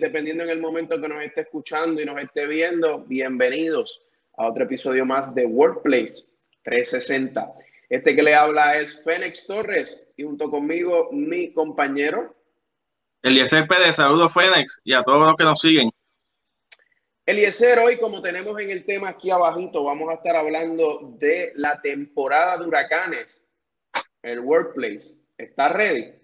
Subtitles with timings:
[0.00, 3.04] dependiendo en el momento que nos esté escuchando y nos esté viendo.
[3.04, 4.02] Bienvenidos
[4.38, 6.24] a otro episodio más de Workplace
[6.62, 7.52] 360.
[7.90, 12.34] Este que le habla es Fénix Torres y junto conmigo mi compañero.
[13.22, 15.90] Eliezer Pérez, saludos Fénix y a todos los que nos siguen.
[17.26, 21.78] Eliezer, hoy como tenemos en el tema aquí abajito, vamos a estar hablando de la
[21.82, 23.44] temporada de huracanes,
[24.22, 25.20] el Workplace.
[25.36, 26.19] ¿Está ready?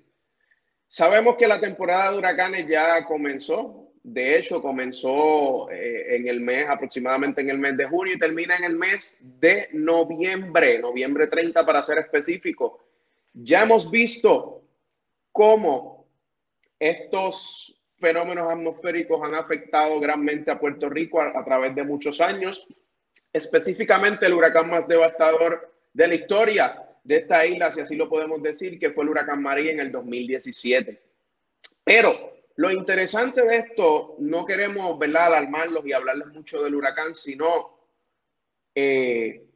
[0.97, 3.93] Sabemos que la temporada de huracanes ya comenzó.
[4.03, 8.57] De hecho, comenzó eh, en el mes, aproximadamente en el mes de junio y termina
[8.57, 12.83] en el mes de noviembre, noviembre 30 para ser específico.
[13.35, 14.63] Ya hemos visto
[15.33, 16.09] cómo
[16.79, 22.67] estos fenómenos atmosféricos han afectado grandemente a Puerto Rico a, a través de muchos años.
[23.35, 28.43] Específicamente el huracán más devastador de la historia de esta isla, si así lo podemos
[28.43, 31.01] decir, que fue el huracán María en el 2017.
[31.85, 35.27] Pero lo interesante de esto, no queremos ¿verdad?
[35.27, 37.79] alarmarlos y hablarles mucho del huracán, sino
[38.75, 39.47] eh,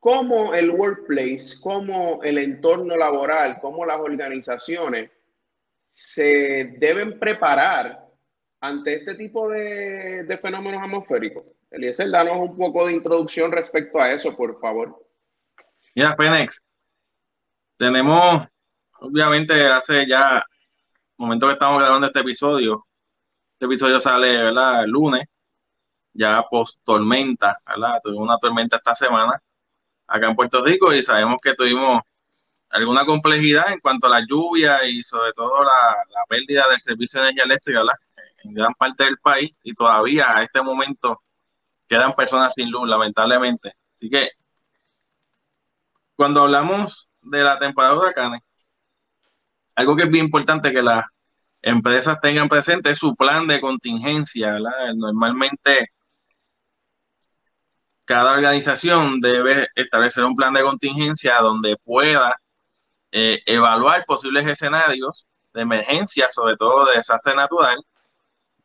[0.00, 5.10] cómo el workplace, cómo el entorno laboral, cómo las organizaciones
[5.92, 8.08] se deben preparar
[8.60, 11.44] ante este tipo de, fenómenos atmosféricos.
[11.70, 15.06] Eliezer, danos un poco de introducción respecto a eso, por favor.
[15.94, 16.60] Mira, Fénix,
[17.78, 18.46] tenemos,
[19.00, 20.44] obviamente, hace ya,
[21.16, 22.86] momento que estamos grabando este episodio,
[23.54, 24.84] este episodio sale, ¿verdad?
[24.86, 25.26] Lunes,
[26.12, 28.00] ya post tormenta, ¿verdad?
[28.02, 29.40] Tuvimos una tormenta esta semana
[30.06, 32.02] acá en Puerto Rico y sabemos que tuvimos
[32.70, 37.20] alguna complejidad en cuanto a la lluvia y sobre todo la, la pérdida del servicio
[37.20, 37.94] de energía eléctrica, ¿verdad?
[38.44, 41.22] En gran parte del país y todavía a este momento
[41.88, 43.74] quedan personas sin luz, lamentablemente.
[43.96, 44.30] Así que
[46.16, 48.40] cuando hablamos de la temporada de huracanes,
[49.76, 51.04] algo que es bien importante que las
[51.62, 54.52] empresas tengan presente es su plan de contingencia.
[54.52, 54.94] ¿verdad?
[54.96, 55.90] Normalmente,
[58.04, 62.34] cada organización debe establecer un plan de contingencia donde pueda
[63.12, 67.78] eh, evaluar posibles escenarios de emergencia, sobre todo de desastre natural,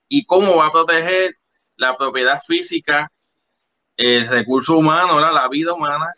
[0.08, 1.36] y cómo va a proteger
[1.76, 3.12] la propiedad física,
[3.98, 6.14] el recurso humano, la vida humana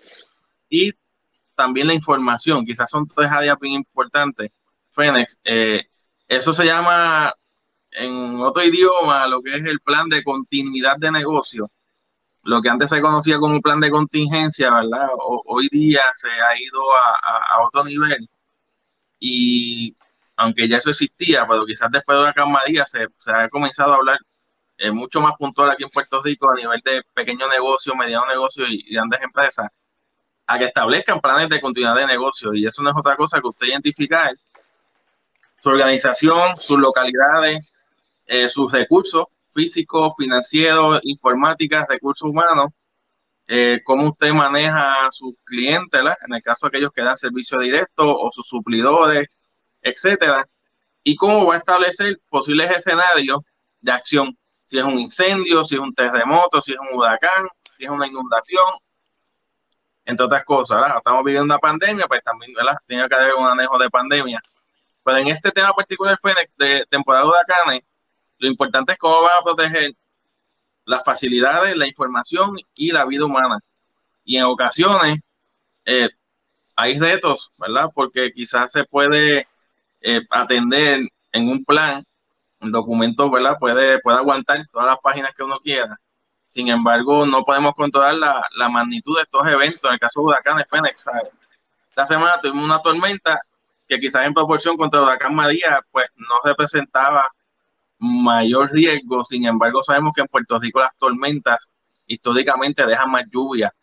[0.69, 0.93] y
[1.55, 4.51] también la información, quizás son tres áreas bien importantes.
[4.91, 5.85] Fénix, eh,
[6.27, 7.33] eso se llama
[7.91, 11.71] en otro idioma lo que es el plan de continuidad de negocio,
[12.43, 15.09] lo que antes se conocía como plan de contingencia, ¿verdad?
[15.45, 18.29] hoy día se ha ido a, otro nivel
[19.19, 19.95] y
[20.37, 23.97] aunque ya eso existía, pero quizás después de la camadilla se, se ha comenzado a
[23.97, 24.19] hablar
[24.77, 28.65] eh, mucho más puntual aquí en Puerto Rico a nivel de pequeño negocio, mediano negocio
[28.67, 29.69] y grandes empresas
[30.47, 32.53] a que establezcan planes de continuidad de negocio.
[32.53, 34.35] Y eso no es otra cosa que usted identificar
[35.61, 37.65] su organización, sus localidades,
[38.27, 42.71] eh, sus recursos físicos, financieros, informáticas, recursos humanos,
[43.47, 47.59] eh, cómo usted maneja a sus clientes, en el caso de aquellos que dan servicio
[47.59, 49.27] directo o sus suplidores,
[49.81, 50.47] etcétera,
[51.03, 53.39] y cómo va a establecer posibles escenarios
[53.79, 57.85] de acción, si es un incendio, si es un terremoto, si es un huracán, si
[57.85, 58.65] es una inundación,
[60.05, 60.95] entre otras cosas.
[60.95, 62.77] Estamos viviendo una pandemia, pues también, ¿verdad?
[62.87, 64.39] Tiene que haber un anejo de pandemia.
[65.03, 66.17] Pero en este tema particular
[66.57, 67.81] de temporada de huracanes,
[68.39, 69.93] lo importante es cómo va a proteger
[70.85, 73.59] las facilidades, la información y la vida humana.
[74.23, 75.19] Y en ocasiones
[75.85, 76.09] eh,
[76.75, 77.89] hay retos, ¿verdad?
[77.93, 79.47] Porque quizás se puede
[80.01, 81.01] eh, atender
[81.31, 82.05] en un plan,
[82.59, 83.57] un documento, ¿verdad?
[83.59, 85.99] Puede, puede aguantar todas las páginas que uno quiera
[86.55, 89.83] sin embargo, no podemos controlar la, magnitud de estos eventos.
[89.83, 91.05] En el caso de huracanes Fénix,
[91.89, 93.41] esta semana tuvimos una tormenta
[93.85, 97.29] que quizás en proporción contra el huracán María, pues no representaba
[97.99, 99.25] mayor riesgo.
[99.25, 101.69] Sin embargo, sabemos que en Puerto Rico las tormentas
[102.07, 103.75] históricamente dejan más lluvia,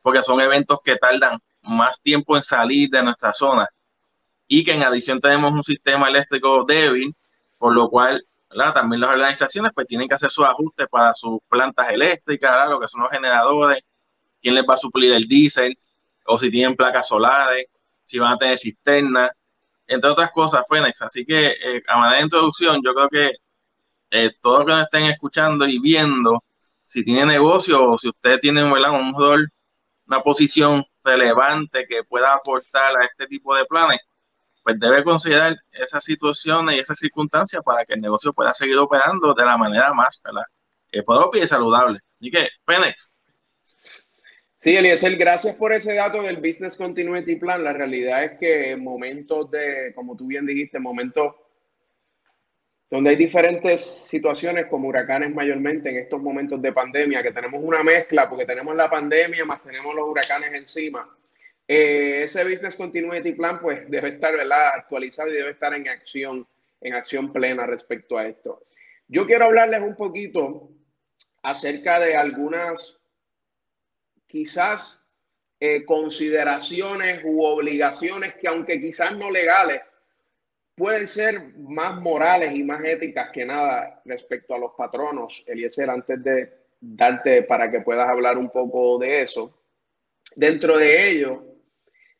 [0.00, 3.68] porque son eventos que tardan más tiempo en salir de nuestra zona
[4.46, 7.12] y que en adición tenemos un sistema eléctrico débil,
[7.58, 8.24] por lo cual
[8.74, 12.88] también las organizaciones pues tienen que hacer sus ajustes para sus plantas eléctricas, lo que
[12.88, 13.82] son los generadores,
[14.42, 15.76] quién les va a suplir el diésel,
[16.26, 17.66] o si tienen placas solares,
[18.04, 19.30] si van a tener cisternas,
[19.86, 21.00] entre otras cosas, Fénix.
[21.02, 23.32] Así que eh, a manera de introducción, yo creo que
[24.10, 26.42] eh, todos los que nos estén escuchando y viendo,
[26.84, 29.48] si tiene negocio o si usted tiene un rol,
[30.06, 34.00] una posición relevante que pueda aportar a este tipo de planes,
[34.62, 39.34] pues debe considerar esas situaciones y esas circunstancias para que el negocio pueda seguir operando
[39.34, 40.44] de la manera más ¿verdad?
[40.92, 42.00] Eh, propia y saludable.
[42.18, 43.12] Y que, Penex.
[44.58, 47.64] Sí, Eliezer, gracias por ese dato del Business Continuity Plan.
[47.64, 51.34] La realidad es que momentos de, como tú bien dijiste, momentos
[52.90, 57.84] donde hay diferentes situaciones como huracanes mayormente en estos momentos de pandemia, que tenemos una
[57.84, 61.08] mezcla porque tenemos la pandemia más tenemos los huracanes encima.
[61.72, 64.70] Eh, ese Business Continuity Plan pues debe estar ¿verdad?
[64.74, 66.44] actualizado y debe estar en acción,
[66.80, 68.64] en acción plena respecto a esto.
[69.06, 70.68] Yo quiero hablarles un poquito
[71.44, 72.98] acerca de algunas
[74.26, 75.08] quizás
[75.60, 79.80] eh, consideraciones u obligaciones que aunque quizás no legales,
[80.74, 85.44] pueden ser más morales y más éticas que nada respecto a los patronos.
[85.46, 89.56] Eliezer, antes de darte para que puedas hablar un poco de eso,
[90.34, 91.49] dentro de ello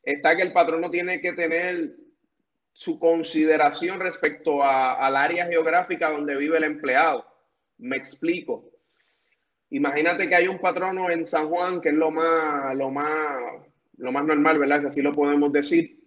[0.02, 1.94] está que el patrono tiene que tener
[2.73, 7.26] su consideración respecto al área geográfica donde vive el empleado.
[7.79, 8.70] Me explico.
[9.70, 13.62] Imagínate que hay un patrono en San Juan, que es lo más, lo más,
[13.99, 14.81] lo más normal, ¿verdad?
[14.81, 16.00] Que así lo podemos decir.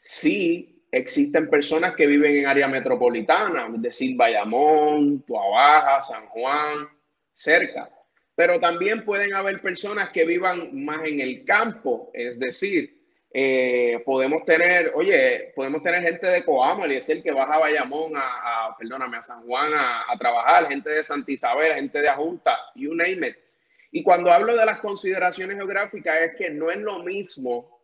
[0.00, 6.88] Sí, existen personas que viven en área metropolitana, es decir, Bayamón, Tuabaja, San Juan,
[7.34, 7.90] cerca.
[8.34, 14.44] Pero también pueden haber personas que vivan más en el campo, es decir, eh, podemos
[14.44, 19.16] tener, oye, podemos tener gente de Coamo, y el que baja a Bayamón, a, perdóname,
[19.16, 23.28] a San Juan a, a, trabajar, gente de Santa Isabel, gente de Ajunta, you name
[23.28, 23.36] it.
[23.90, 27.80] Y cuando hablo de las consideraciones geográficas es que no es lo mismo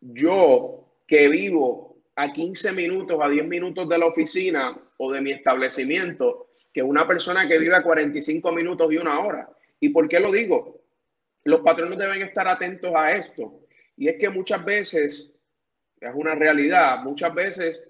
[0.00, 5.32] yo que vivo a 15 minutos, a 10 minutos de la oficina o de mi
[5.32, 9.48] establecimiento que una persona que vive a 45 minutos y una hora.
[9.80, 10.82] ¿Y por qué lo digo?
[11.44, 13.60] Los patronos deben estar atentos a esto.
[13.96, 15.34] Y es que muchas veces,
[16.00, 17.88] es una realidad, muchas veces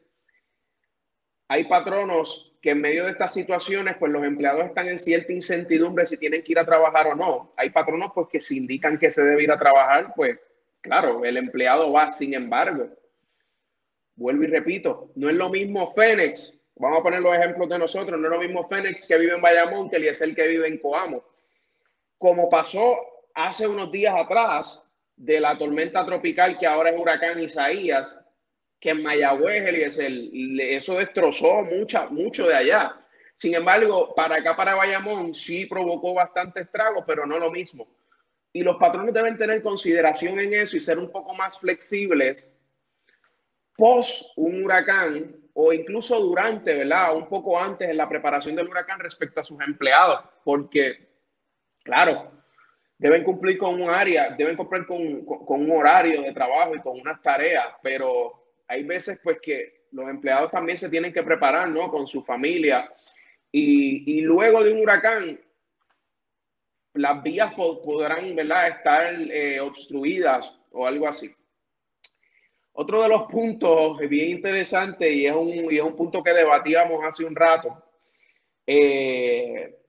[1.48, 6.06] hay patronos que en medio de estas situaciones, pues los empleados están en cierta incertidumbre
[6.06, 7.52] si tienen que ir a trabajar o no.
[7.56, 10.38] Hay patronos pues que se indican que se debe ir a trabajar, pues
[10.80, 12.88] claro, el empleado va, sin embargo,
[14.20, 18.20] Vuelvo y repito, no es lo mismo Fénix, vamos a poner los ejemplos de nosotros,
[18.20, 21.24] no es lo mismo Fénix que vive en Bayamón que el que vive en Coamo.
[22.20, 22.98] Como pasó
[23.34, 24.84] hace unos días atrás
[25.16, 28.14] de la tormenta tropical que ahora es huracán Isaías,
[28.78, 32.94] que en Mayagüez el, eso destrozó mucha, mucho de allá.
[33.36, 37.88] Sin embargo, para acá, para Bayamón, sí provocó bastante estrago, pero no lo mismo.
[38.52, 42.52] Y los patrones deben tener consideración en eso y ser un poco más flexibles
[43.78, 47.16] post un huracán o incluso durante, ¿verdad?
[47.16, 51.09] Un poco antes en la preparación del huracán respecto a sus empleados, porque,
[51.82, 52.30] claro,
[52.98, 57.00] deben cumplir con un área, deben cumplir con, con, un horario de trabajo y con
[57.00, 61.90] unas tareas, pero hay veces pues que los empleados también se tienen que preparar, ¿no?
[61.90, 62.92] Con su familia.
[63.50, 65.40] Y, y luego de un huracán,
[66.94, 68.68] las vías podrán, ¿verdad?
[68.68, 71.34] Estar eh, obstruidas o algo así.
[72.72, 77.04] Otro de los puntos bien interesante y es un, y es un punto que debatíamos
[77.04, 77.84] hace un rato,
[78.66, 79.79] eh,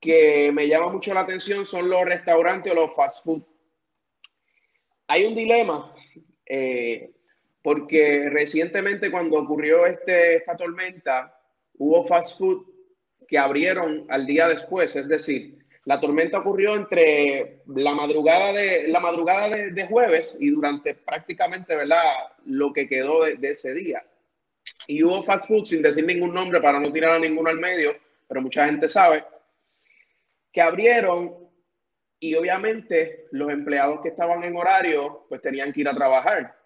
[0.00, 3.42] que me llama mucho la atención son los restaurantes o los fast food.
[5.08, 5.94] Hay un dilema
[6.46, 7.10] eh,
[7.62, 11.36] porque recientemente cuando ocurrió este, esta tormenta
[11.78, 12.64] hubo fast food
[13.28, 19.00] que abrieron al día después, es decir, la tormenta ocurrió entre la madrugada de, la
[19.00, 22.02] madrugada de, jueves y durante prácticamente ¿verdad?
[22.44, 24.04] lo que quedó de, ese día.
[24.86, 27.94] Y hubo fast food, sin decir ningún nombre para no tirar a ninguno al medio,
[28.28, 29.24] pero mucha gente sabe,
[30.52, 31.36] que abrieron
[32.18, 36.56] y obviamente los empleados que estaban en horario pues tenían que ir a trabajar.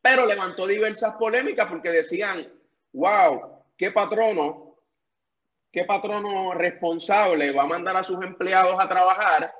[0.00, 2.46] Pero levantó diversas polémicas porque decían,
[2.92, 4.70] wow, qué patrono
[5.72, 9.52] ¿qué patrono responsable va a mandar a sus empleados a trabajar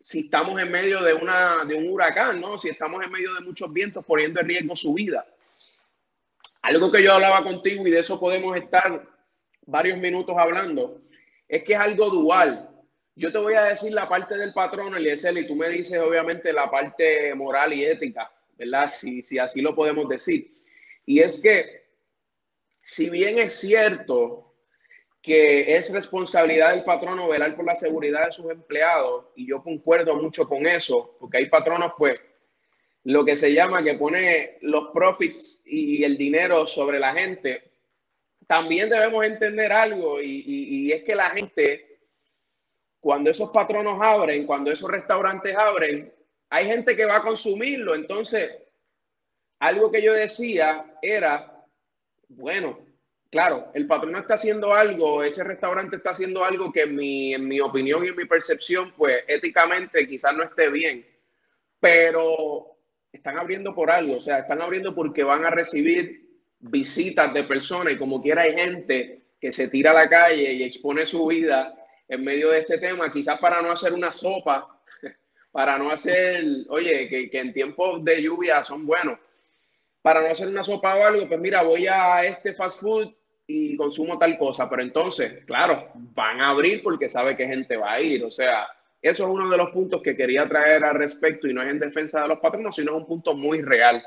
[0.00, 2.58] si estamos en medio de, una, de un huracán, ¿no?
[2.58, 5.24] Si estamos en medio de muchos vientos poniendo en riesgo su vida.
[6.62, 9.06] Algo que yo hablaba contigo y de eso podemos estar
[9.64, 11.00] varios minutos hablando,
[11.48, 12.68] es que es algo dual.
[13.14, 16.52] Yo te voy a decir la parte del patrón, Eliezer, y tú me dices obviamente
[16.52, 18.90] la parte moral y ética, ¿verdad?
[18.96, 20.50] Si, si así lo podemos decir.
[21.04, 21.84] Y es que,
[22.80, 24.54] si bien es cierto
[25.20, 30.16] que es responsabilidad del patrono velar por la seguridad de sus empleados y yo concuerdo
[30.16, 32.18] mucho con eso, porque hay patronos pues
[33.04, 37.62] lo que se llama que pone los profits y el dinero sobre la gente.
[38.46, 41.91] También debemos entender algo y, y es que la gente,
[43.02, 46.14] cuando esos patronos abren, cuando esos restaurantes abren,
[46.50, 47.96] hay gente que va a consumirlo.
[47.96, 48.48] Entonces,
[49.58, 51.66] algo que yo decía era,
[52.28, 52.78] bueno,
[53.28, 57.48] claro, el patrón está haciendo algo, ese restaurante está haciendo algo que en mi, en
[57.48, 61.04] mi opinión y en mi percepción, pues éticamente quizás no esté bien,
[61.80, 62.76] pero
[63.10, 66.22] están abriendo por algo, o sea, están abriendo porque van a recibir
[66.60, 70.62] visitas de personas y como quiera hay gente que se tira a la calle y
[70.62, 74.80] expone su vida en medio de este tema, quizás para no hacer una sopa,
[75.52, 79.18] para no hacer, oye, que, en tiempos de lluvia son buenos,
[80.00, 83.12] para no hacer una sopa o algo, pues mira, voy a este fast food
[83.46, 87.92] y consumo tal cosa, pero entonces, claro, van a abrir porque sabe que gente va
[87.92, 88.66] a ir, o sea,
[89.00, 91.80] eso es uno de los puntos que quería traer al respecto y no es en
[91.80, 94.02] defensa de los patronos, sino es un punto muy real,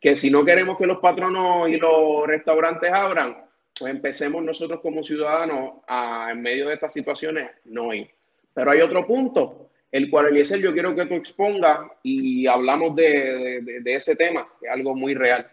[0.00, 3.45] que si no queremos que los patronos y los restaurantes abran,
[3.78, 8.10] pues empecemos nosotros como ciudadanos a, en medio de estas situaciones, no ir.
[8.54, 13.60] Pero hay otro punto, el cual, Eliezer, yo quiero que tú expongas y hablamos de,
[13.82, 15.50] de, ese tema, que es algo muy real.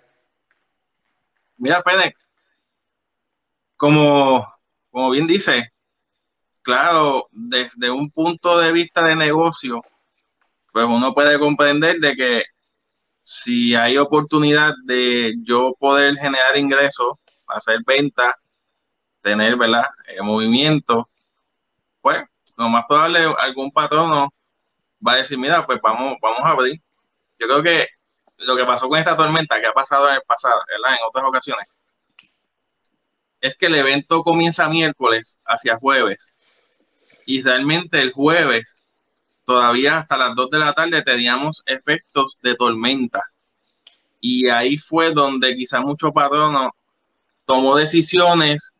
[1.57, 2.13] Mira, Fede,
[3.75, 4.47] como,
[4.89, 5.73] como bien dice,
[6.61, 9.81] claro, desde un punto de vista de negocio,
[10.71, 12.43] pues uno puede comprender de que
[13.21, 18.33] si hay oportunidad de yo poder generar ingresos, hacer ventas,
[19.21, 19.85] tener, ¿verdad?
[20.07, 21.09] Eh, movimiento,
[22.01, 22.23] pues
[22.57, 24.33] lo más probable algún patrono
[25.05, 26.81] va a decir, mira, pues vamos, vamos a abrir.
[27.39, 27.87] Yo creo que
[28.37, 30.97] lo que pasó con esta tormenta, que ha pasado en el pasado, ¿verdad?
[30.97, 31.67] En otras ocasiones,
[33.41, 36.33] es que el evento comienza miércoles hacia jueves
[37.25, 38.75] y realmente el jueves,
[39.45, 43.23] todavía hasta las 2 de la tarde, teníamos efectos de tormenta.
[44.19, 46.71] Y ahí fue donde quizás muchos patronos
[47.45, 48.71] tomó decisiones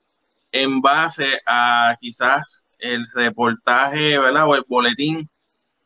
[0.52, 4.48] en base a quizás el reportaje, ¿verdad?
[4.48, 5.30] O el boletín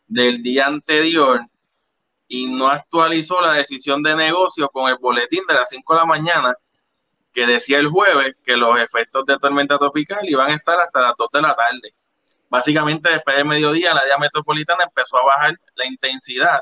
[0.07, 1.41] del día anterior
[2.27, 6.05] y no actualizó la decisión de negocio con el boletín de las 5 de la
[6.05, 6.55] mañana
[7.33, 11.13] que decía el jueves que los efectos de tormenta tropical iban a estar hasta las
[11.17, 11.93] 2 de la tarde
[12.49, 16.61] básicamente después de mediodía la área metropolitana empezó a bajar la intensidad,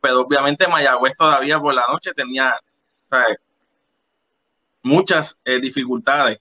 [0.00, 2.58] pero obviamente Mayagüez todavía por la noche tenía
[4.90, 6.38] muchas eh, dificultades,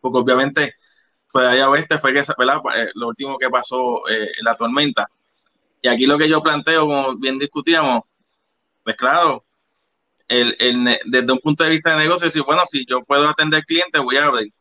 [0.00, 0.74] porque obviamente
[1.32, 5.06] pues allá oeste fue que, eh, lo último que pasó eh, la tormenta.
[5.82, 8.04] Y aquí lo que yo planteo, como bien discutíamos,
[8.82, 9.44] pues claro,
[10.28, 10.56] el,
[11.04, 14.16] desde un punto de vista de negocio, decir, bueno, si yo puedo atender clientes, voy
[14.16, 14.52] a abrir,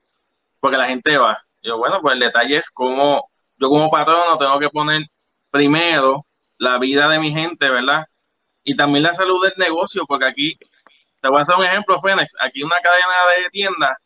[0.59, 4.59] porque la gente va yo, bueno, pues el detalle es cómo yo como patrono tengo
[4.59, 5.03] que poner
[5.49, 6.25] primero
[6.59, 8.05] la vida de mi gente, ¿verdad?
[8.63, 10.57] Y también la salud del negocio, porque aquí,
[11.25, 13.98] te voy a hacer un ejemplo, Fénix, aquí una cadena de tiendas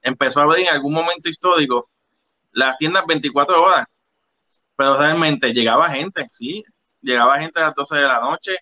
[0.00, 1.90] empezó a abrir en algún momento histórico
[2.52, 3.86] las tiendas 24 horas,
[4.74, 6.64] pero realmente llegaba gente, sí,
[7.02, 8.56] llegaba gente a las 12 de la noche,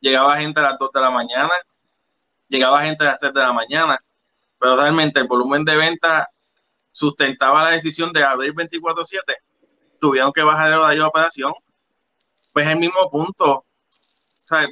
[0.00, 1.52] llegaba gente a las 2 de la mañana,
[2.48, 4.00] llegaba gente a las 3 de la mañana,
[4.58, 6.28] pero realmente el volumen de venta
[6.90, 9.36] sustentaba la decisión de abrir 24-7,
[10.00, 11.52] tuvieron que bajar el horario de operación.
[12.52, 13.64] Pues el mismo punto,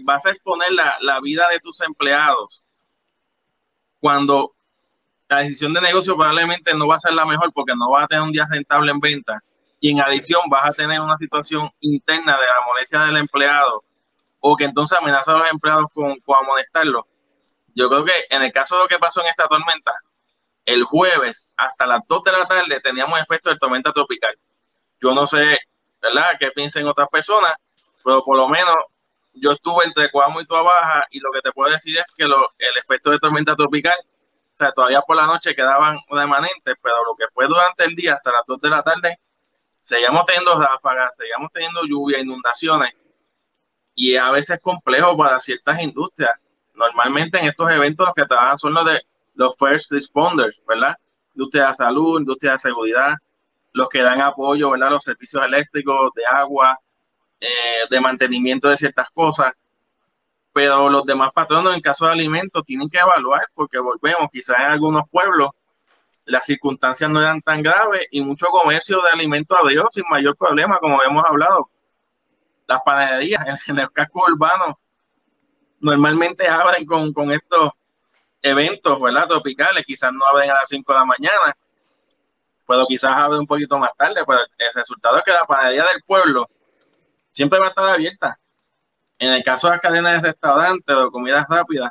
[0.05, 2.65] vas a exponer la, la vida de tus empleados
[4.01, 4.53] cuando
[5.29, 8.09] la decisión de negocio probablemente no va a ser la mejor porque no vas a
[8.09, 9.41] tener un día rentable en venta
[9.79, 13.85] y en adición vas a tener una situación interna de la molestia del empleado
[14.41, 17.05] o que entonces amenaza a los empleados con, con amonestarlos.
[17.75, 19.93] Yo creo que en el caso de lo que pasó en esta tormenta,
[20.65, 24.37] el jueves hasta las 2 de la tarde teníamos efecto de tormenta tropical.
[25.01, 25.59] Yo no sé,
[26.01, 27.55] ¿verdad?, qué piensen otras personas,
[28.05, 28.77] pero por lo menos
[29.33, 32.77] yo estuve entre Coamo y Baja y lo que te puedo decir es que el
[32.79, 33.95] efecto de tormenta tropical,
[34.55, 38.15] o sea, todavía por la noche quedaban remanentes, pero lo que fue durante el día
[38.15, 39.19] hasta las 2 de la tarde,
[39.81, 42.95] seguíamos teniendo ráfagas, seguíamos teniendo lluvia, inundaciones,
[43.95, 46.33] y a veces complejo para ciertas industrias.
[46.75, 49.01] Normalmente en estos eventos los que trabajan son los de
[49.35, 50.97] los first responders, ¿verdad?
[51.35, 53.15] Industria de salud, industria de seguridad,
[53.73, 54.91] los que dan apoyo, ¿verdad?
[54.91, 56.79] Los servicios eléctricos, de agua,
[57.41, 59.53] eh, de mantenimiento de ciertas cosas.
[60.53, 64.67] Pero los demás patronos, en caso de alimentos, tienen que evaluar, porque volvemos, quizás en
[64.67, 65.51] algunos pueblos
[66.25, 70.79] las circunstancias no eran tan graves y mucho comercio de alimentos abrió sin mayor problema,
[70.79, 71.71] como hemos hablado.
[72.67, 74.79] Las panaderías en, el casco urbano
[75.81, 77.71] normalmente abren con, con estos
[78.43, 79.27] eventos, ¿verdad?
[79.27, 81.57] Tropicales, quizás no abren a las 5 de la mañana,
[82.67, 86.03] pero quizás abren un poquito más tarde, pero el resultado es que la panadería del
[86.07, 86.49] pueblo
[87.31, 88.39] siempre va a estar abierta.
[89.19, 91.91] En el caso de las cadenas de restaurantes o comidas rápidas,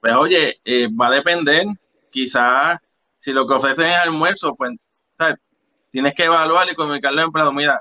[0.00, 1.66] pues oye, eh, va a depender,
[2.10, 2.78] quizás
[3.18, 4.72] si lo que ofrecen es almuerzo, pues
[5.90, 7.80] tienes que evaluar y comunicarle al empleado, mira,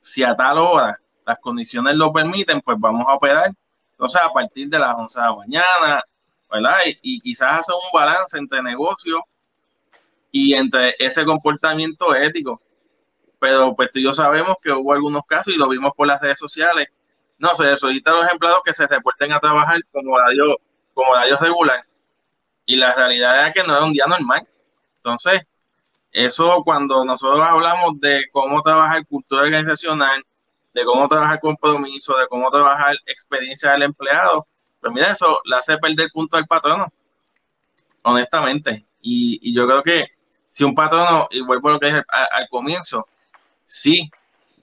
[0.00, 3.52] si a tal hora las condiciones lo permiten, pues vamos a operar.
[3.92, 6.02] Entonces, a partir de las 11 de la mañana,
[6.50, 6.78] ¿verdad?
[7.02, 9.22] Y, quizás hacer un balance entre negocio
[10.30, 12.60] y entre ese comportamiento ético.
[13.42, 16.20] Pero pues tú y yo sabemos que hubo algunos casos y lo vimos por las
[16.20, 16.86] redes sociales.
[17.38, 20.60] No se solicita a los empleados que se reporten a trabajar como radio,
[20.94, 21.84] como radio regular.
[22.66, 24.46] y la realidad era que no era un día normal.
[24.98, 25.42] Entonces,
[26.12, 30.24] eso cuando nosotros hablamos de cómo trabajar cultura organizacional,
[30.72, 34.46] de cómo trabajar compromiso, de cómo trabajar experiencia del empleado,
[34.80, 36.92] pues mira, eso le hace perder punto al patrono,
[38.02, 38.86] honestamente.
[39.00, 40.06] Y, yo creo que
[40.50, 43.08] si un patrono, y vuelvo a lo que dije al, comienzo,
[43.64, 44.10] sí,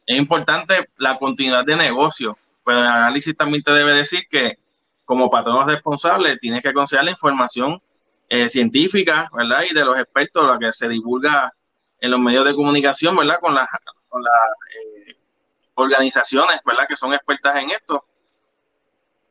[0.06, 4.58] es importante la continuidad de negocio, pero el análisis también te debe decir que
[5.06, 7.82] como patrono responsable tienes que considerar la información
[8.28, 9.64] eh, científica, ¿verdad?
[9.70, 11.54] Y de los expertos, la que se divulga
[12.00, 13.40] en los medios de comunicación, ¿verdad?
[13.40, 13.68] Con las,
[14.08, 14.34] con las
[14.76, 15.16] eh,
[15.76, 16.88] organizaciones, ¿verdad?
[16.88, 18.06] Que son expertas en esto.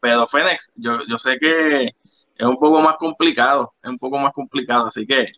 [0.01, 4.33] Pero Fénix, yo, yo sé que es un poco más complicado, es un poco más
[4.33, 5.33] complicado, así que...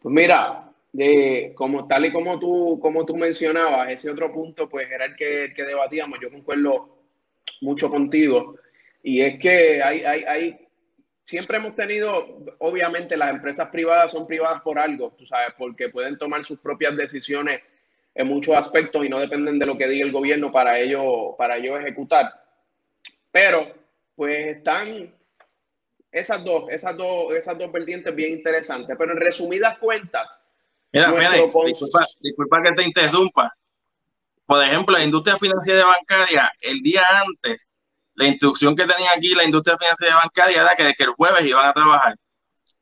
[0.00, 4.90] Pues mira, de, como tal y como tú, como tú mencionabas, ese otro punto, pues
[4.90, 6.98] era el que, que debatíamos, yo concuerdo
[7.60, 8.56] mucho contigo.
[9.02, 10.68] Y es que hay, hay, hay,
[11.24, 16.18] siempre hemos tenido, obviamente las empresas privadas son privadas por algo, tú sabes, porque pueden
[16.18, 17.62] tomar sus propias decisiones
[18.14, 21.56] en muchos aspectos y no dependen de lo que diga el gobierno para ello, para
[21.56, 22.26] ello ejecutar.
[23.30, 23.66] Pero,
[24.16, 25.14] pues están
[26.10, 28.96] esas dos, esas dos, esas dos vertientes bien interesantes.
[28.98, 30.38] Pero en resumidas cuentas.
[30.92, 33.52] Mira, disculpa, disculpa que te interrumpa.
[34.46, 37.68] Por ejemplo, la industria financiera y bancaria, el día antes
[38.14, 41.66] la instrucción que tenía aquí la industria financiera bancaria era que, que el jueves iban
[41.66, 42.14] a trabajar.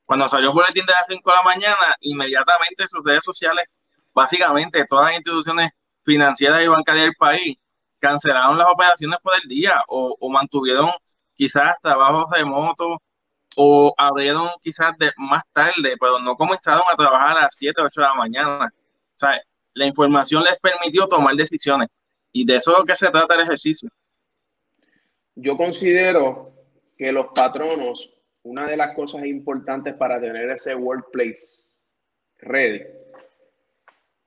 [0.04, 3.66] Cuando salió el boletín de las 5 de la mañana, inmediatamente sus redes sociales,
[4.14, 5.70] básicamente todas las instituciones
[6.02, 7.56] financieras y bancarias del país,
[7.99, 10.90] cancelaron las operaciones por el día o, mantuvieron
[11.34, 12.99] quizás trabajos remotos
[13.56, 17.84] o abrieron quizás de, más tarde, pero no comenzaron a trabajar a las 7 o
[17.87, 18.67] 8 de la mañana.
[18.67, 19.41] O sea,
[19.75, 21.89] la información les permitió tomar decisiones
[22.32, 23.89] y de eso es lo que se trata el ejercicio.
[25.34, 26.52] Yo considero
[26.97, 31.63] que los patronos, una de las cosas importantes para tener ese workplace
[32.39, 32.82] ready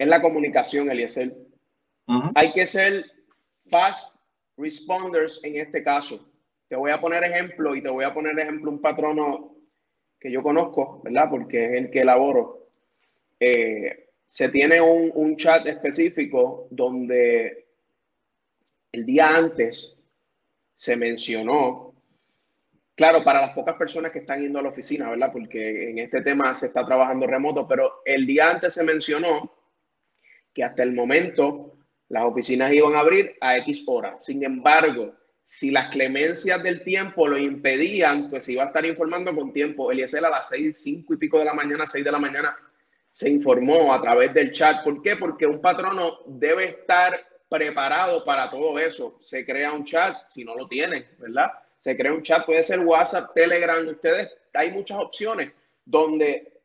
[0.02, 1.32] es la comunicación, Eliezer.
[2.34, 3.06] Hay que ser
[3.70, 4.18] fast
[4.58, 6.28] responders en este caso.
[6.72, 9.58] Te voy a poner ejemplo y te voy a poner ejemplo un patrono
[10.18, 11.30] que yo conozco, ¿verdad?
[11.30, 12.70] Porque es el que elaboro.
[13.38, 17.68] Eh, se tiene un, un chat específico donde
[18.94, 20.00] el día antes
[20.78, 21.94] se mencionó,
[22.96, 25.34] claro, para las pocas personas que están yendo a la oficina, ¿verdad?
[25.34, 29.54] Porque en este tema se está trabajando remoto, pero el día antes se mencionó
[30.54, 34.24] que hasta el momento las oficinas iban a abrir a X horas.
[34.24, 35.18] Sin embargo,
[35.54, 39.92] si las clemencias del tiempo lo impedían, pues se iba a estar informando con tiempo.
[39.92, 42.56] Eliezer a las seis, cinco y pico de la mañana, seis de la mañana,
[43.12, 44.82] se informó a través del chat.
[44.82, 45.18] ¿Por qué?
[45.18, 49.18] Porque un patrono debe estar preparado para todo eso.
[49.20, 51.52] Se crea un chat, si no lo tienen, ¿verdad?
[51.82, 56.62] Se crea un chat, puede ser WhatsApp, Telegram, ustedes, hay muchas opciones donde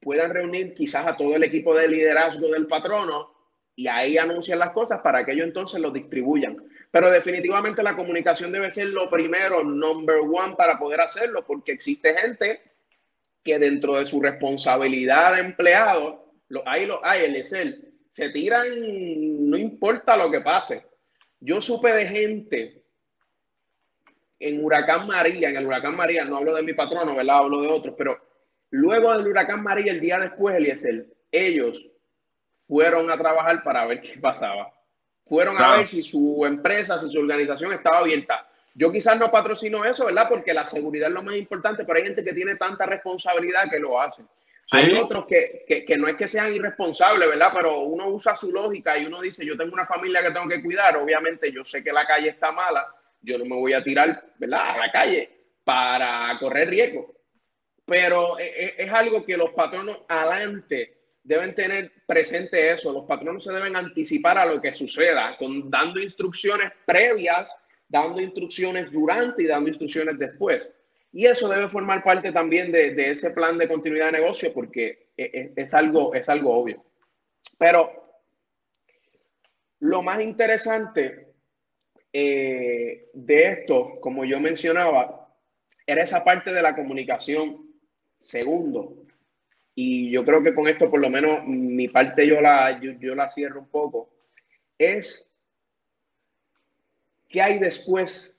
[0.00, 3.34] puedan reunir quizás a todo el equipo de liderazgo del patrono
[3.74, 6.67] y ahí anuncian las cosas para que ellos entonces lo distribuyan.
[6.90, 12.14] Pero definitivamente la comunicación debe ser lo primero, number one, para poder hacerlo, porque existe
[12.14, 12.62] gente
[13.42, 18.66] que dentro de su responsabilidad de empleado, lo hay, lo hay, el el se tiran,
[19.48, 20.84] no importa lo que pase.
[21.40, 22.82] Yo supe de gente
[24.40, 27.38] en Huracán María, en el Huracán María, no hablo de mi patrono, ¿verdad?
[27.38, 28.18] Hablo de otros, pero
[28.70, 31.88] luego del Huracán María, el día después, Eliezer, ellos
[32.66, 34.72] fueron a trabajar para ver qué pasaba.
[35.28, 38.48] Fueron a ver si su empresa, si su organización estaba abierta.
[38.74, 40.26] Yo quizás no patrocino eso, ¿verdad?
[40.28, 43.80] Porque la seguridad es lo más importante, pero hay gente que tiene tanta responsabilidad que
[43.80, 44.22] lo hace.
[44.70, 47.50] Hay otros que, que, no es que sean irresponsables, ¿verdad?
[47.54, 50.62] Pero uno usa su lógica y uno dice, yo tengo una familia que tengo que
[50.62, 52.86] cuidar, obviamente yo sé que la calle está mala,
[53.22, 54.68] yo no me voy a tirar, ¿verdad?
[54.72, 55.30] A la calle
[55.64, 57.14] para correr riesgo.
[57.86, 60.97] Pero e, e, es, algo que los patronos adelante
[61.28, 62.90] deben tener presente eso.
[62.90, 67.54] Los patronos se deben anticipar a lo que suceda, con, dando instrucciones previas,
[67.86, 70.72] dando instrucciones durante y dando instrucciones después.
[71.12, 75.24] Y eso debe formar parte también de, ese plan de continuidad de negocio porque e,
[75.24, 76.82] e, es, algo, es algo obvio.
[77.58, 77.92] Pero
[79.80, 81.28] lo más interesante
[82.10, 85.28] eh, de esto, como yo mencionaba,
[85.86, 87.66] era esa parte de la comunicación.
[88.20, 89.06] Segundo,
[89.80, 93.28] y yo creo que con esto por lo menos mi parte yo la, yo la
[93.28, 94.10] cierro un poco,
[94.76, 95.30] es
[97.28, 98.36] qué hay después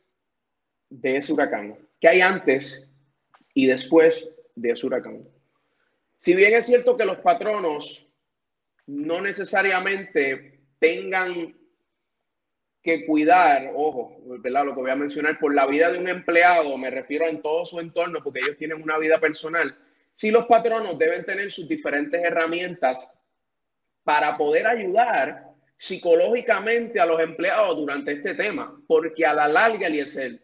[0.90, 1.78] de ese huracán.
[2.02, 2.86] ¿Qué hay antes
[3.54, 5.24] y después de ese huracán?
[6.18, 8.06] Si bien es cierto que los patronos
[8.86, 11.56] no necesariamente tengan
[12.84, 14.66] que cuidar, ojo, ¿verdad?
[14.66, 17.64] lo que voy a mencionar, por la vida de un empleado, me refiero en todo
[17.64, 19.74] su entorno, porque ellos tienen una vida personal,
[20.20, 23.10] sí los patronos deben tener sus diferentes herramientas
[24.04, 25.46] para poder ayudar
[25.78, 30.44] psicológicamente a los empleados durante este tema, porque a la larga, Eliezer,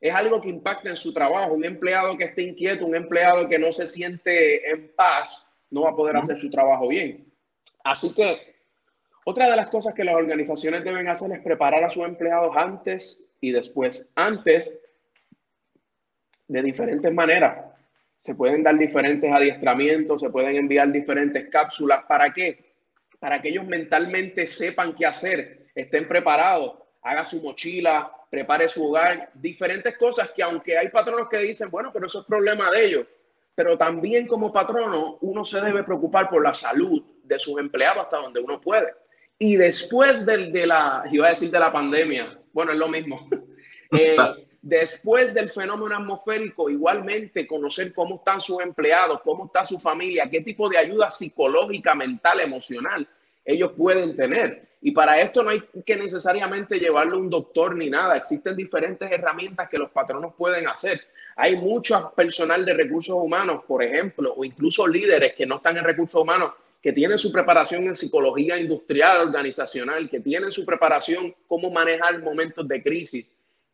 [0.00, 1.54] es algo que impacta en su trabajo.
[1.54, 5.90] Un empleado que esté inquieto, un empleado que no se siente en paz, no va
[5.90, 7.26] a poder hacer su trabajo bien.
[7.82, 8.38] Así que
[9.24, 13.20] otra de las cosas que las organizaciones deben hacer es preparar a sus empleados antes
[13.40, 14.08] y después.
[14.14, 14.72] Antes,
[16.46, 17.67] de diferentes maneras.
[18.22, 22.04] Se pueden dar diferentes adiestramientos, se pueden enviar diferentes cápsulas.
[22.06, 22.74] ¿Para qué?
[23.18, 29.30] Para que ellos mentalmente sepan qué hacer, estén preparados, haga su mochila, prepare su hogar,
[29.34, 33.06] diferentes cosas que aunque hay patronos que dicen, bueno, pero eso es problema de ellos,
[33.54, 38.18] pero también como patrono uno se debe preocupar por la salud de sus empleados hasta
[38.18, 38.92] donde uno puede.
[39.38, 43.28] Y después de, de la, iba a decir de la pandemia, bueno, es lo mismo.
[43.90, 44.16] Eh,
[44.62, 50.40] después del fenómeno atmosférico, igualmente conocer cómo están sus empleados, cómo está su familia, qué
[50.40, 53.06] tipo de ayuda psicológica, mental, emocional
[53.48, 54.68] ellos pueden tener.
[54.82, 58.14] Y para esto no hay que necesariamente llevarle un doctor ni nada.
[58.16, 61.00] Existen diferentes herramientas que los patronos pueden hacer.
[61.34, 65.84] Hay mucho personal de recursos humanos, por ejemplo, o incluso líderes que no están en
[65.84, 71.70] recursos humanos, que tienen su preparación en psicología industrial, organizacional, que tienen su preparación cómo
[71.70, 73.26] manejar momentos de crisis.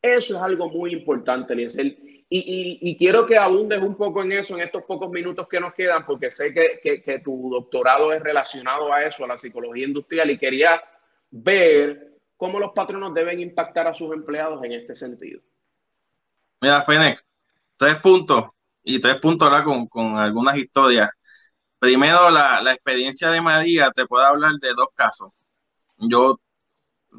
[0.04, 1.96] Eso es algo muy importante, Liesel.
[2.28, 6.04] Y, quiero que abundes un poco en eso en estos pocos minutos que nos quedan,
[6.04, 10.82] porque sé que, tu doctorado es relacionado a eso, a la psicología industrial, y quería
[11.30, 15.40] ver cómo los patronos deben impactar a sus empleados en este sentido.
[16.60, 17.24] Mira, Fenec,
[17.78, 18.50] tres puntos,
[18.82, 19.48] y tres puntos
[19.88, 21.08] con, algunas historias.
[21.78, 25.30] Primero, la, la experiencia de María, te puedo hablar de dos casos.
[25.96, 26.38] Yo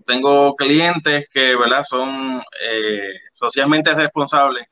[0.06, 1.84] tengo clientes que, ¿verdad?
[1.88, 4.68] Son eh, socialmente responsables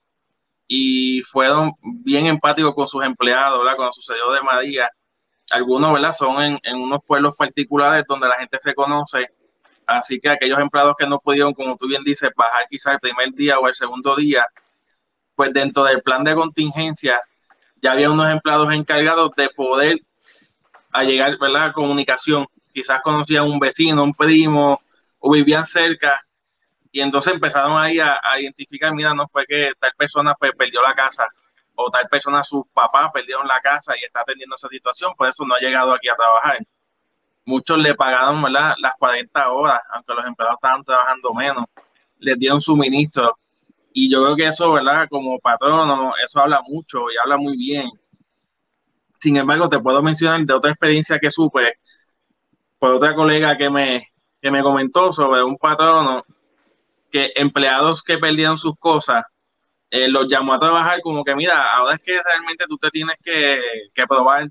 [0.68, 3.76] y fueron bien empáticos con sus empleados, ¿verdad?
[3.76, 4.90] Cuando sucedió de María.
[5.52, 6.14] Algunos, ¿verdad?
[6.14, 9.28] Son en, en, unos pueblos particulares donde la gente se conoce.
[9.86, 13.32] Así que aquellos empleados que no pudieron, como tú bien dices, bajar quizás el primer
[13.34, 14.46] día o el segundo día,
[15.36, 17.22] pues dentro del plan de contingencia
[17.82, 20.00] ya había unos empleados encargados de poder
[20.92, 21.74] a llegar, ¿verdad?
[21.74, 22.48] Comunicación.
[22.74, 24.80] Quizás conocían un vecino, un primo,
[25.26, 26.22] o vivían cerca
[26.92, 30.94] y entonces empezaron ahí a, identificar, mira, no fue que tal persona pues, perdió la
[30.94, 31.26] casa
[31.76, 35.46] o tal persona, sus papás perdieron la casa y está atendiendo esa situación, por eso
[35.46, 36.60] no ha llegado aquí a trabajar.
[37.46, 41.66] Muchos le pagaron las 40 horas, aunque los empleados estaban trabajando menos,
[42.20, 43.40] les dieron suministro.
[43.92, 44.78] Y yo creo que eso.
[45.10, 47.90] Como patrono, eso habla mucho y habla muy bien.
[49.20, 51.80] Sin embargo, te puedo mencionar de otra experiencia que supe
[52.78, 54.13] por otra colega que me,
[54.44, 56.26] que me comentó sobre un patrono
[57.10, 59.24] que empleados que perdieron sus cosas
[59.90, 63.16] eh, los llamó a trabajar como que mira, ahora es que realmente tú te tienes
[63.24, 63.62] que,
[63.94, 64.50] que probar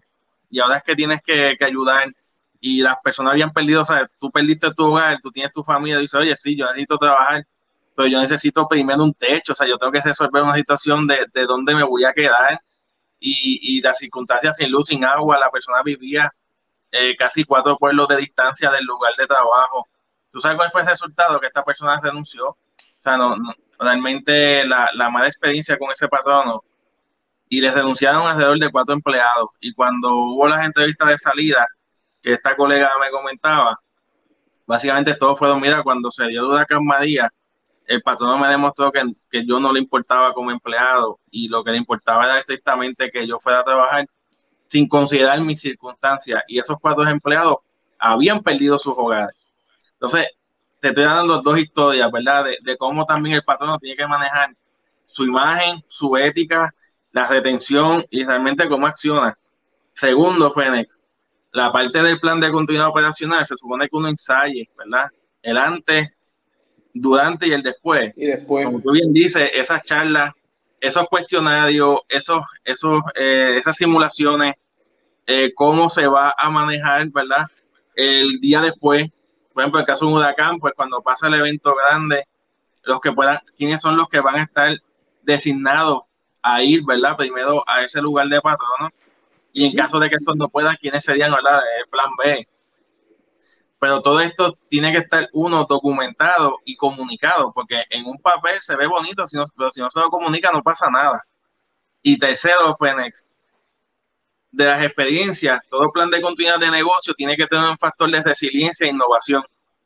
[0.49, 2.11] y ahora es que tienes que, que, ayudar
[2.59, 5.99] y las personas habían perdido, o sea, tú perdiste tu hogar, tú tienes tu familia,
[5.99, 7.45] y dices, oye, sí, yo necesito trabajar,
[7.95, 11.27] pero yo necesito primero un techo, o sea, yo tengo que resolver una situación de,
[11.35, 12.61] de dónde me voy a quedar
[13.21, 16.33] y, y las circunstancias sin luz, sin agua, la persona vivía
[16.93, 19.89] eh, casi cuatro pueblos de distancia del lugar de trabajo.
[20.31, 21.41] ¿Tú sabes cuál fue el resultado?
[21.41, 22.49] Que esta persona renunció.
[22.49, 22.59] O
[23.01, 23.37] sea, no,
[23.79, 26.63] realmente la, la, mala experiencia con ese patrono
[27.49, 29.51] y les denunciaron alrededor de cuatro empleados.
[29.61, 31.67] Y cuando hubo las entrevistas de salida,
[32.23, 33.81] que esta colega me comentaba,
[34.67, 37.33] básicamente todo fue mira, cuando se dio duda huracán María,
[37.87, 41.73] el patrono me demostró que, que, yo no le importaba como empleado y lo que
[41.73, 44.07] le importaba era estrictamente que yo fuera a trabajar
[44.73, 46.43] sin considerar mis circunstancias.
[46.49, 47.59] Y esos cuatro empleados
[47.99, 49.37] habían perdido sus hogares.
[49.93, 50.29] Entonces,
[50.81, 52.47] te estoy dando dos historias, ¿verdad?
[52.63, 54.57] De, cómo también el patrono tiene que manejar
[55.05, 56.75] su imagen, su ética,
[57.11, 59.37] la retención y realmente cómo acciona.
[59.93, 60.99] Segundo, Fénix,
[61.53, 65.11] la parte del plan de continuidad operacional se supone que uno ensaye, ¿verdad?
[65.43, 66.15] El antes,
[66.95, 68.15] durante y el después.
[68.17, 68.65] Y después.
[68.65, 70.33] Como tú bien dices, esas charlas,
[70.83, 74.57] esos cuestionarios, esos, esos, eh, esas simulaciones,
[75.29, 77.47] eh, cómo se va a manejar, ¿verdad?
[77.95, 79.09] El día después,
[79.55, 82.25] por ejemplo, el caso de un huracán, pues cuando pasa el evento grande,
[82.83, 84.77] los que puedan, quiénes son los que van a estar
[85.23, 86.03] designados
[86.43, 87.17] a ir, ¿verdad?
[87.17, 88.91] Primero a ese lugar de patrono.
[89.53, 91.61] Y en caso de que estos no puedan, ¿quiénes serían, ¿verdad?
[91.79, 92.49] El plan B.
[93.83, 98.77] Pero todo esto tiene que estar uno documentado y comunicado, porque en un papel se
[98.77, 99.25] ve bonito,
[99.57, 101.27] pero si no se lo comunica no pasa nada.
[102.01, 103.27] Y tercero, Fénix,
[104.53, 108.23] de las experiencias, todo plan de continuidad de negocio tiene que tener un factor de
[108.23, 109.43] resiliencia e innovación.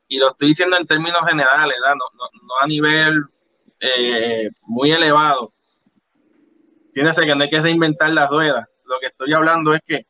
[0.08, 3.24] y lo estoy diciendo en términos generales, no, no, a nivel
[3.80, 5.54] eh, muy elevado.
[6.92, 8.68] Tienes que no hay que reinventar las ruedas.
[8.84, 10.06] Lo que estoy hablando es que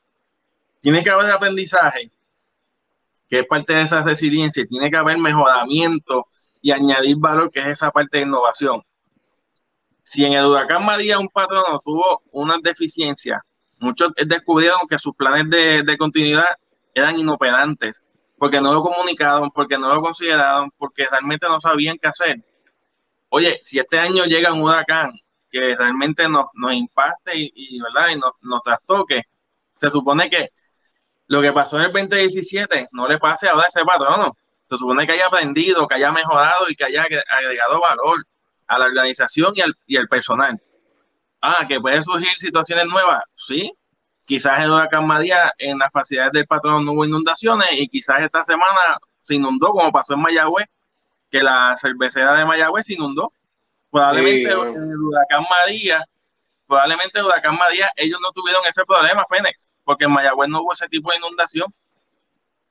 [0.80, 2.10] tiene que haber aprendizaje,
[3.28, 6.26] que es parte de esa resiliencia, y tiene que haber mejoramiento
[6.60, 8.82] y añadir valor, que es esa parte de innovación.
[10.02, 13.42] Si en el huracán María un patrono tuvo una deficiencia,
[13.78, 16.46] muchos descubrieron que sus planes de, de continuidad
[16.94, 18.00] eran inoperantes,
[18.38, 22.44] porque no lo comunicaron, porque no lo consideraron, porque realmente no sabían qué hacer.
[23.28, 25.12] Oye, si este año llega un huracán
[25.50, 28.10] que realmente nos, nos impacte y, ¿verdad?
[28.14, 29.22] y nos, nos trastoque,
[29.78, 30.50] se supone que
[31.28, 34.36] lo que pasó en el 2017 no le pase ahora a ese patrono.
[34.68, 38.26] Se supone que haya aprendido, que haya mejorado y que haya agregado valor
[38.66, 40.60] a la organización y al, y al personal.
[41.40, 43.72] Ah, que puede surgir situaciones nuevas, sí.
[44.24, 48.44] Quizás en Huracán María en las facilidades del patrón no hubo inundaciones y quizás esta
[48.44, 50.66] semana se inundó, como pasó en Mayagüez,
[51.30, 53.32] que la cervecera de Mayagüez se inundó.
[53.90, 56.04] Probablemente en el Huracán María,
[56.66, 60.72] probablemente en Huracán María ellos no tuvieron ese problema, Fénix porque en Mayagüez no hubo
[60.72, 61.72] ese tipo de inundación.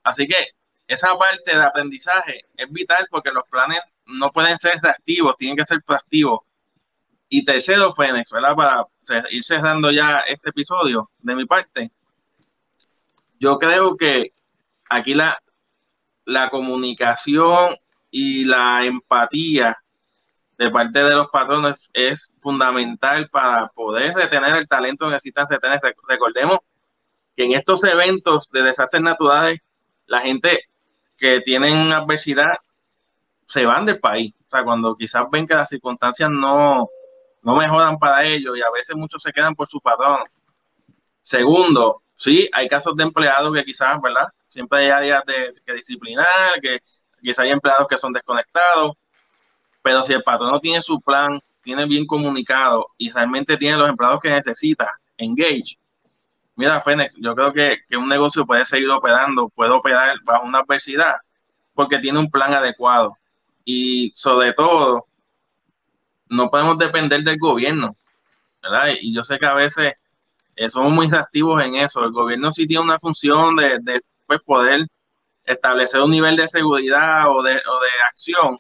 [0.04, 0.50] Así que
[0.86, 5.64] esa parte de aprendizaje es vital porque los planes no pueden ser reactivos, tienen que
[5.64, 6.42] ser proactivos.
[7.30, 8.54] Y tercero, Fénix, ¿verdad?
[8.54, 8.86] Para
[9.32, 11.90] ir cerrando ya este episodio de mi parte,
[13.40, 14.34] yo creo que
[14.90, 17.78] aquí la comunicación
[18.12, 19.78] y la empatía
[20.58, 25.80] de parte de los patrones es fundamental para poder detener el talento que necesitan retener.
[26.08, 26.60] Recordemos
[27.36, 29.60] que en estos eventos de desastres naturales,
[30.06, 30.62] la gente
[31.18, 32.54] que tienen adversidad
[33.46, 34.34] se van del país.
[34.48, 36.90] O sea, cuando quizás ven que las circunstancias no,
[37.42, 40.20] no mejoran para ellos y a veces muchos se quedan por su patrón.
[41.22, 44.28] Segundo, sí, hay casos de empleados que quizás, ¿verdad?
[44.48, 46.80] Siempre hay áreas de, que disciplinar, que
[47.22, 48.94] quizás hay empleados que son desconectados,
[49.86, 53.88] pero si el patrón no tiene su plan, tiene bien comunicado y realmente tiene los
[53.88, 55.78] empleados que necesita, engage,
[56.56, 61.18] mira, Fénix, yo creo que, un negocio puede seguir operando, puede operar bajo una adversidad,
[61.76, 63.16] porque tiene un plan adecuado.
[63.64, 65.06] Y sobre todo,
[66.30, 67.96] no podemos depender del gobierno,
[68.64, 68.88] ¿verdad?
[69.00, 69.94] Y yo sé que a veces
[70.56, 72.04] eh, somos muy activos en eso.
[72.04, 74.88] El gobierno sí tiene una función de, pues, poder
[75.44, 78.58] establecer un nivel de seguridad o de, o de acción,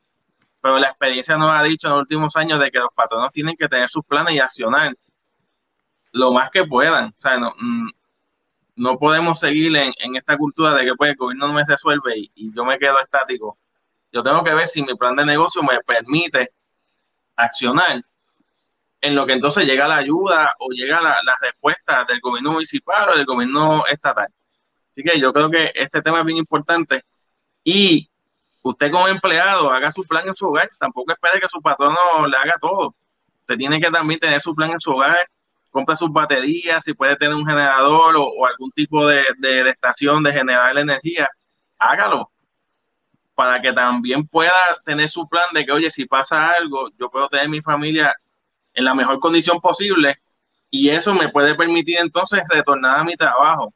[0.66, 3.56] pero la experiencia nos ha dicho en los últimos años de que los patronos tienen
[3.56, 4.96] que tener sus planes y accionar
[6.12, 7.10] lo más que puedan.
[7.10, 7.90] O sea, no, mm,
[8.78, 12.14] no podemos seguir en, en, esta cultura de que pues, el gobierno no me resuelve
[12.18, 13.60] y, yo me quedo estático.
[14.12, 16.52] Yo tengo que ver si mi plan de negocio me permite
[17.36, 18.04] accionar
[19.02, 23.10] en lo que entonces llega la ayuda o llega la, la respuesta del gobierno municipal
[23.10, 24.30] o del gobierno estatal.
[24.90, 27.04] Así que yo creo que este tema es bien importante
[27.64, 28.10] y
[28.66, 32.36] usted como empleado haga su plan en su hogar, tampoco espere que su patrono le
[32.36, 32.96] haga todo.
[33.42, 35.30] Usted tiene que también tener su plan en su hogar,
[35.70, 39.24] compra sus baterías, si puede tener un generador o, algún tipo de,
[39.70, 41.30] estación de generar energía,
[41.78, 42.32] hágalo
[43.36, 47.28] para que también pueda tener su plan de que, oye, si pasa algo, yo puedo
[47.28, 48.16] tener mi familia
[48.74, 50.18] en la mejor condición posible
[50.72, 53.72] y eso me puede permitir entonces retornar a mi trabajo.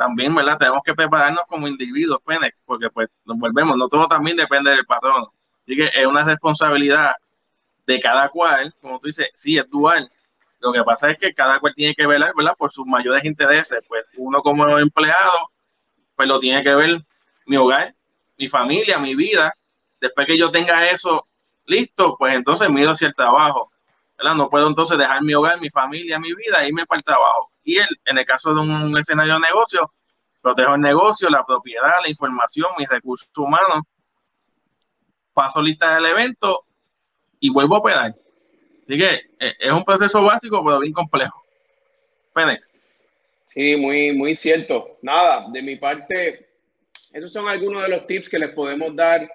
[0.00, 0.56] También, ¿verdad?
[0.56, 4.86] Tenemos que prepararnos como individuos, Fénix, porque pues nos volvemos, no todo también depende del
[4.86, 5.26] patrón.
[5.62, 7.12] Así que es una responsabilidad
[7.84, 10.10] de cada cual, como tú dices, sí, es dual,
[10.60, 12.54] lo que pasa es que cada cual tiene que velar, ¿verdad?
[12.56, 13.80] Por sus mayores intereses.
[13.88, 15.50] Pues uno como empleado,
[16.16, 17.04] pues lo tiene que ver
[17.44, 17.94] mi hogar,
[18.38, 19.52] mi familia, mi vida.
[20.00, 21.26] Después que yo tenga eso
[21.66, 23.70] listo, pues entonces miro hacia el trabajo.
[24.22, 27.50] No puedo entonces dejar mi hogar, mi familia, mi vida e irme para el trabajo.
[27.64, 29.92] Y él, en el caso de un escenario de negocio,
[30.40, 33.84] protejo el negocio, la propiedad, la información, mis recursos humanos,
[35.32, 36.64] paso lista del evento
[37.38, 38.14] y vuelvo a operar.
[38.82, 41.42] Así que eh, es un proceso básico, pero bien complejo.
[42.34, 42.70] Fénix.
[43.46, 44.98] Sí, muy, muy cierto.
[45.02, 46.48] Nada, de mi parte,
[47.12, 49.28] esos son algunos de los tips que les podemos dar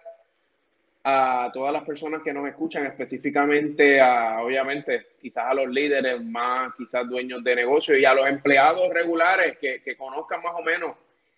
[1.08, 6.74] a todas las personas que nos escuchan, específicamente a, obviamente, quizás a los líderes más,
[6.76, 10.96] quizás dueños de negocio y a los empleados regulares que, que conozcan más o menos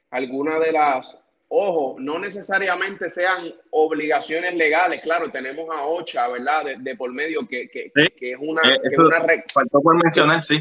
[0.09, 1.17] algunas de las
[1.49, 5.01] ojo, no necesariamente sean obligaciones legales.
[5.01, 6.77] Claro, tenemos a OCHA, ¿verdad?
[6.77, 10.59] De, por medio, que, que, que es una, eh, faltó por mencionar, sí.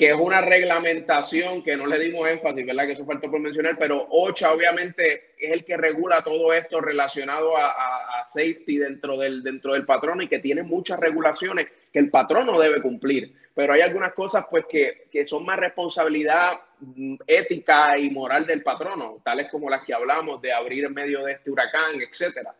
[0.00, 2.86] Que es una reglamentación que no le dimos énfasis, ¿verdad?
[2.86, 7.54] Que eso faltó por mencionar, pero OCHA obviamente es el que regula todo esto relacionado
[7.54, 12.08] a, a, safety dentro del, dentro del patrón y que tiene muchas regulaciones que el
[12.08, 13.34] patrón no debe cumplir.
[13.54, 18.62] Pero hay algunas cosas pues que, que son más responsabilidad mm, ética y moral del
[18.62, 22.54] patrono, tales como las que hablamos de abrir en medio de este huracán, etcétera.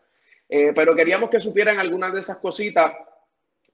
[0.46, 2.92] Eh, pero queríamos que supieran algunas de esas cositas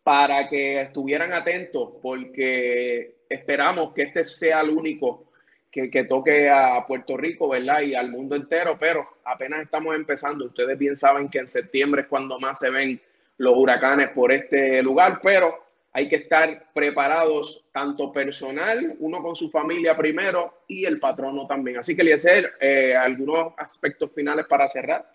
[0.04, 5.24] para que estuvieran atentos, porque esperamos que este sea el único
[5.70, 7.82] que, que, toque a Puerto Rico, ¿verdad?
[7.82, 10.46] Y al mundo entero, pero apenas estamos empezando.
[10.46, 13.00] Ustedes bien saben que en septiembre es cuando más se ven
[13.38, 19.50] los huracanes por este lugar, pero hay que estar preparados tanto personal, uno con su
[19.50, 21.78] familia primero y el patrono también.
[21.78, 25.10] Así que, Eliezer, eh, algunos aspectos finales para cerrar.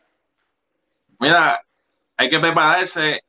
[1.19, 1.61] Mira,
[2.17, 3.21] hay que prepararse.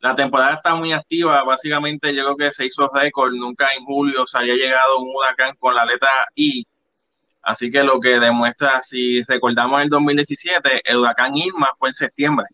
[0.00, 1.42] La temporada está muy activa.
[1.44, 3.32] Básicamente, yo creo que se hizo récord.
[3.34, 6.66] Nunca en julio se había llegado un huracán con la letra I.
[7.42, 12.46] Así que lo que demuestra, si recordamos el 2017, el huracán Irma fue en septiembre.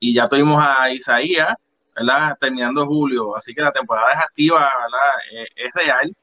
[0.00, 1.54] Y ya tuvimos a Isaías,
[1.96, 2.36] ¿verdad?
[2.40, 5.14] Terminando julio, así que la temporada es activa, ¿verdad?
[5.32, 6.14] Eh, es real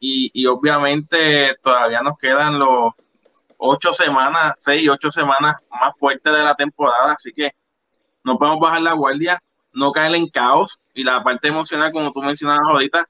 [0.00, 2.92] y, y, obviamente todavía nos quedan los
[3.56, 7.52] ocho semanas, seis, ocho semanas más fuertes de la temporada, así que
[8.24, 9.40] no podemos bajar la guardia,
[9.72, 13.08] no caer en caos y la parte emocional, como tú mencionabas ahorita,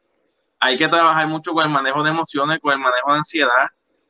[0.61, 3.67] hay que trabajar mucho con el manejo de emociones, con el manejo de ansiedad,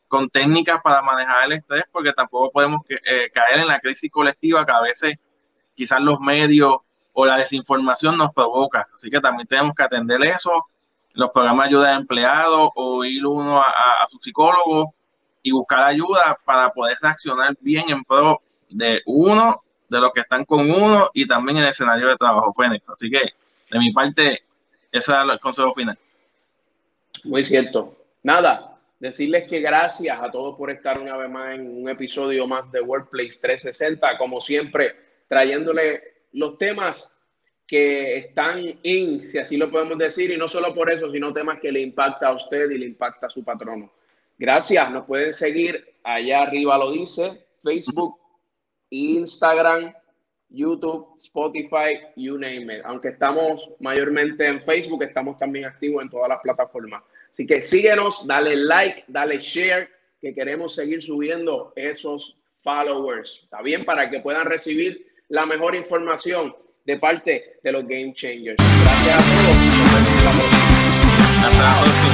[0.07, 4.67] con técnicas para manejar el estrés, porque tampoco podemos eh, caer en la crisis colectiva
[4.67, 5.17] que a veces
[5.75, 6.77] quizás los medios
[7.15, 8.87] o la desinformación nos provoca.
[8.95, 10.53] Así que también tenemos que atender eso,
[11.15, 14.95] los programas de ayuda de empleados o ir uno a, su psicólogo
[15.43, 19.62] y buscar ayuda para poder reaccionar bien en pro de uno,
[19.93, 22.89] de los que están con uno y también en el escenario de trabajo Fénix.
[22.89, 23.21] Así que
[23.71, 24.43] de mi parte,
[24.91, 25.99] ese es el consejo final.
[27.25, 27.97] Muy cierto.
[28.23, 32.73] Nada, decirles que gracias a todos por estar una vez más en un episodio más
[32.73, 34.17] de Workplace 360.
[34.17, 34.97] Como siempre,
[35.29, 36.03] trayéndole
[36.33, 37.13] los temas
[37.67, 41.61] que están in, si así lo podemos decir, y no solo por eso, sino temas
[41.61, 43.93] que le impacta a usted y le impacta a su patrono.
[44.39, 48.22] Gracias, nos pueden seguir, allá arriba lo dice, Facebook,
[48.93, 49.93] Instagram,
[50.51, 52.83] YouTube, Spotify, you name it.
[52.85, 57.03] Aunque estamos mayormente en Facebook, estamos también activos en todas las plataformas.
[57.31, 59.89] Así que síguenos, dale like, dale share,
[60.21, 63.41] que queremos seguir subiendo esos followers.
[63.45, 63.85] ¿Está bien?
[63.85, 68.57] Para que puedan recibir la mejor información de parte de los Game Changers.
[68.59, 69.73] Gracias a todos.
[71.45, 72.12] Hasta la.